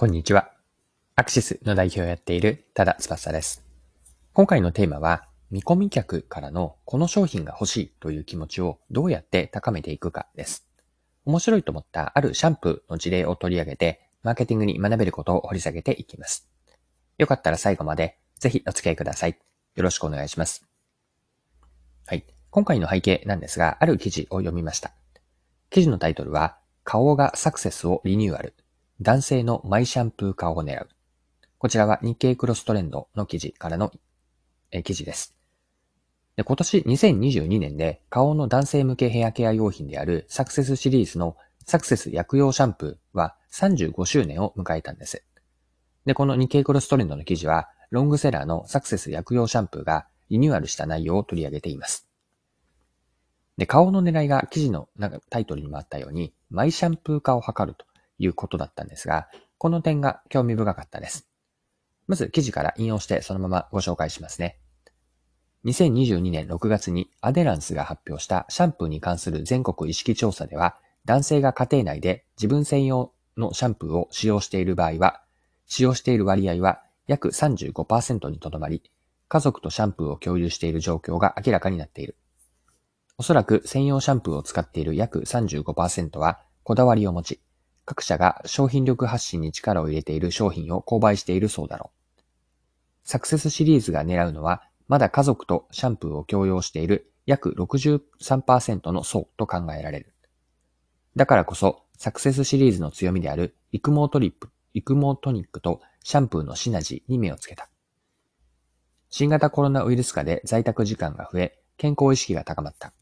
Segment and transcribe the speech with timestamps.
[0.00, 0.50] こんにちは。
[1.14, 3.66] アクシスの代表をやっている多田翼です。
[4.32, 10.66] 今回のテーマは、見込み客からのこの商品が欲しいという気持ちをどうやって高めていくかです。
[11.26, 16.48] 面白いと思ったあるシャンプーの事例を取り上げて、マーケティングに学べることを掘り下げていきます。
[17.18, 19.36] よかったら最後までぜひお付き合いください。
[19.74, 20.66] よろしくお願いします。
[22.06, 22.24] はい。
[22.48, 24.92] 今回の背景なんですが、ある記事を読みました。
[25.68, 28.54] 記事のタイトルは、顔がサクセスをリニューアル
[29.02, 30.88] 男性のマイシャンプー化を狙う。
[31.56, 33.90] こちらは日経クロストレンドの記事からの
[34.70, 35.34] え記事です。
[36.36, 45.24] で今年2022年で顔の男性向けヘアケア用品であるサクセスシリーズのサクセス薬用シャンプーは35周年を迎えたんです。
[46.04, 52.06] で、この日経クロストレンドの記事はロングセラーのサクセス薬用シャンプーがリニューアルした内容を取り上げています。
[53.56, 54.90] で、顔の狙いが記事の
[55.30, 57.86] タイトルにもあったように、マイシャンプー化を図ると
[58.20, 61.28] いうことだったんですが、この点が興味深かったです。
[62.06, 64.58] まず記事から引用してそのままご紹介しますね。
[65.64, 75.22] 2022年6月にアデランスが発表したシャンプーに関する全国意識調査では、男性が家庭内で自分専用のシャンプーを使用している場合は、
[75.66, 78.82] 使用している割合は約35%にとどまり、
[79.28, 82.16] 家族とシャンプーを共有している状況が明らかになっている。
[83.18, 87.40] おそらく専用シャンプーを使っている約35%はこだわりを持ち、
[87.90, 92.20] 各社が商品力発信に力を入れている商品を購買しているそうだろう。
[93.02, 100.14] サクセスシリーズが狙うのは、まだ家族とシャンプーを共用している約63%の層と考えられる。
[101.16, 107.68] だからこそ、サクセスシリーズの強みである育毛トリップ、育毛トニックとシャンプーのシナジーに目をつけた。
[109.08, 112.92] 新型コロナウイルス化で在宅時間が増え、健康意識が高まった。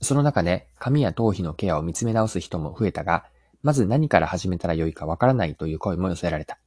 [0.00, 3.26] その中で髪や頭皮のケアを見つめ直す人も増えたが、
[3.64, 6.58] まず何から始めたらよいかわからないという声も寄せられた。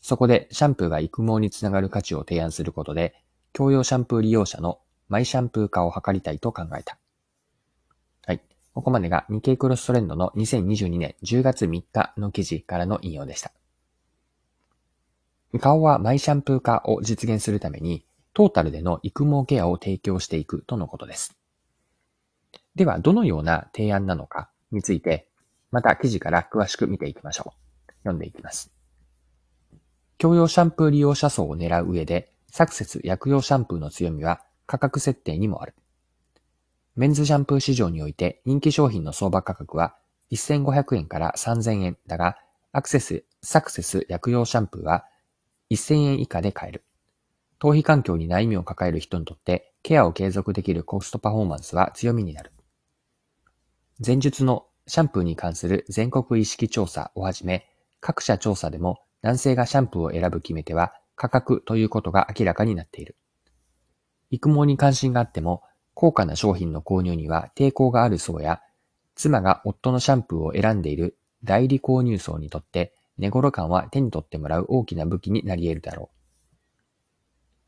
[0.00, 3.14] そこでシャンプーが育毛につながる価値を提案することで、
[3.52, 6.98] 共用シャンプー利用者のマイシャンプー化を図りたいと考えた。
[8.26, 8.42] はい。
[8.74, 13.52] ここまでが日経クロストレンドの2022年10月3日の記事からの引用でした。
[15.60, 21.38] 顔はマイシャンプー化を実現するために、トータルでの育毛ケアを提供していくとのことです。
[22.74, 25.27] では、どのような提案なのかについて、
[25.70, 27.54] また記事から詳しく見ていきましょ
[27.88, 27.92] う。
[28.02, 28.72] 読んでいきます。
[30.18, 35.74] 共用シャンプー利用者層を狙う上で、サクセス薬用シャンプーの強みは価格設定にもある。
[36.96, 39.94] メンズシャンプー市場において人気商品の相場価格は
[40.32, 42.36] 1500円から3000円だが、
[42.72, 45.04] アクセス、サクセス薬用シャンプーは
[45.70, 46.84] 1000円以下で買える。
[47.58, 52.52] 頭皮環境に悩みを抱える人にとってケアを継続できるコストパフォーマンスは強みになる。
[54.04, 57.68] 前述のシャンプーに関する全国意識調査をはじめ、
[58.00, 63.16] 各社調査でも男性がシャンプーを選ぶ決め手は価格ということが明らかになっている。
[64.30, 65.62] 育毛に関心があっても、
[65.94, 68.60] 高価な商品の購入には抵抗がある層や、
[69.14, 76.18] 妻が夫のシャンプーを選んでいる代理購入層にとって、寝頃感は手に取ってもらう大きな武器になり得るだろう。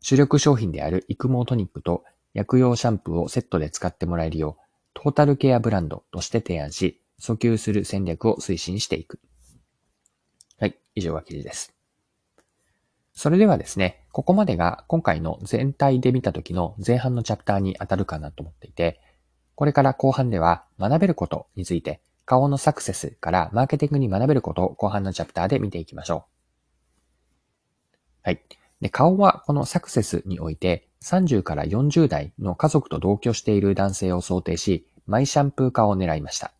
[0.00, 4.62] 主力商品である育毛トニックと薬用シャンプーをセットで使ってもらえるよう、
[4.94, 9.20] トータルケアブランドとして提案し、訴求する戦略を推進していく。
[10.58, 11.74] はい、以上が記事です。
[13.14, 19.00] それではですね、ここまでが今回の全体で見た時の前半のチャプターに当たるかなと思っていて、
[19.54, 26.34] これから後半では学べることについて、顔のサクセスからマーケティングに学べることを後半のチャプターで見ていきましょう。
[28.22, 28.42] はい。
[28.80, 36.52] で、顔はこのサクセスにおいて30から40代の家族と同居している男性を想定し、マイシャンプー化を狙いました。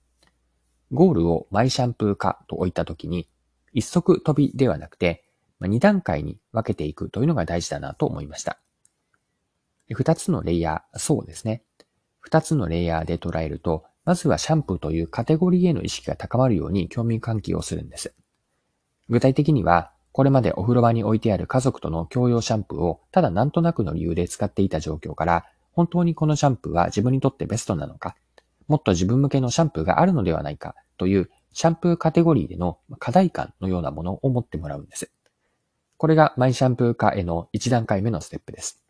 [0.94, 3.28] ゴールをマイシャンプー化と置いたときに、
[3.72, 5.24] 一足飛びではなくて、
[5.60, 8.58] 二段階に分けていくというのが大事だなと思いました。
[9.92, 11.62] 二つのレイヤー、そうですね。
[12.20, 18.14] 二つのレイヤーで捉えると、まずはシャンプーというカテゴリーへの意識が高まるように興味喚起をするんです。
[19.08, 28.14] 具体的には、これまでお風呂場に置いてある家族との共用シャンプーをただなんとなくの理由で使っていた状況から、本当にこのシャンプーは自分にとってベストなのか、
[28.68, 35.10] もっと自分向けのシャンプーがあるのではないかというシャンプーカテゴリーでの課題感のようなものを持ってもらうんです。
[35.96, 38.82] これがマイシャンプー化への1段階目のステップです。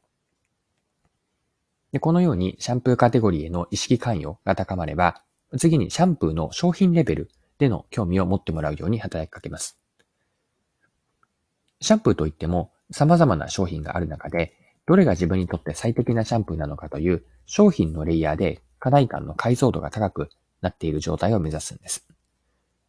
[1.93, 5.23] でこのようにシャンプーカテゴリーへの意識関与が高まれば、
[5.59, 9.79] 次にシャンプーの商品レベルでの興味を持ってもらうように働きかけます。
[11.81, 14.55] シャンプーといっても様々な商品がある中で、
[14.87, 20.31] どれが自分にとって最適なシャンプーなのかという商品のレイヤーで課題感の解像度が高く
[20.65, 22.07] なっている状態を目指すんです。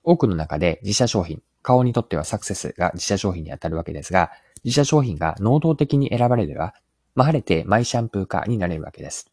[0.04, 4.31] 多くの中で自社商品、顔にとってはサクセスが自社商品に当たるわけですが、
[4.63, 6.74] 自社商品が能動的に選ばれれば、
[7.16, 9.31] まあ、晴れてマイシャンプー化になれるわけです。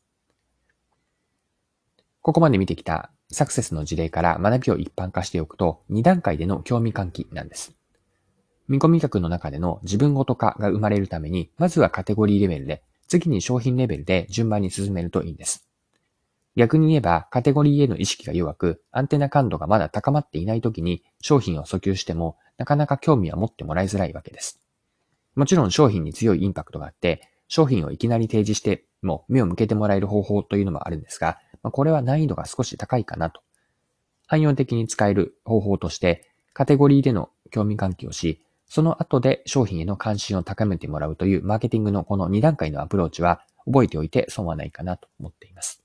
[2.20, 7.74] ここまで見てきたサクセスの事例から学びを一般化しておくと、2段階での興味喚起なんです。
[8.68, 15.66] 見込み客の中での自分ごと化が生まれるために、まずはカテゴリーレベルで、次に商品レベルで順番に進めるといいんです。
[16.56, 24.60] 逆に言えば、カテゴリーへの意識が弱く、アンテナ感度がまだ高まっていない時に商品を訴求しても、なかなか興味は持ってもらいづらいわけです。
[25.34, 33.40] もちろん商品に強いインパクトがあって、商品をいきなり提示しても目を向けてもらえる方法というのもあるんですが、まあ、これは難易度が少し高いかなと。
[34.26, 45.81] 汎用的に使える方法として、カテゴリーでの興味喚起をし、その後で商品への関心を高めてもらうというマーケティングのこの2段階のアプローチは覚えておいて損はないかなと思っています。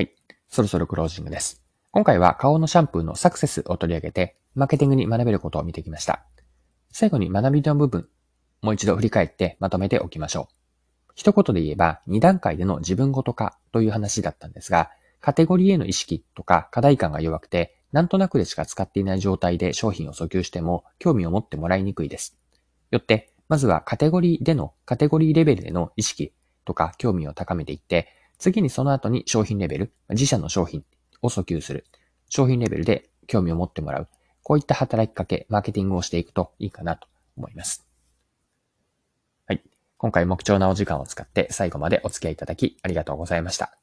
[0.00, 0.14] はい。
[0.48, 1.62] そろそろクロージングです。
[1.90, 6.24] 今回は顔のシャンプーのサクセスを取り上げて、マーケティングに学べることを見てきました。
[6.90, 8.08] 最後に学びの部分、
[8.62, 11.12] もう一度振り返ってまとめておきましょう。
[11.14, 14.88] 一言で言えば、2段階での自分ごと化という話だったんですが、
[15.20, 22.38] カテゴリーへの意識とか課題感が弱くて、なんとなくでしか使っていない状態で商品を訴求しても興味を持ってもらいにくいです。
[22.90, 26.32] よって、まずはカテゴリーでの、カテゴリーレベルでの意識
[26.64, 28.08] とか興味を高めていって、
[28.40, 30.82] 次にその後に商品レベル、自社の商品
[31.22, 31.84] を訴求する。
[32.30, 34.08] 商品レベルで興味を持ってもらう。
[34.42, 37.06] こういった働きかけ、マーケティングをしていくといいかなと
[37.36, 37.86] 思います。
[39.46, 39.62] はい。
[39.98, 43.76] 今回も貴重なお時間を使って最後までお付き合いいただきありがとうございました。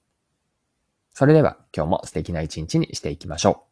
[1.14, 3.67] それでは今日も素敵な一日にしていきましょう。